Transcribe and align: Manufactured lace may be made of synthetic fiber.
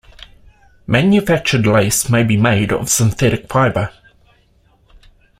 Manufactured 0.87 1.67
lace 1.67 2.09
may 2.09 2.23
be 2.23 2.35
made 2.35 2.71
of 2.73 2.89
synthetic 2.89 3.47
fiber. 3.47 3.93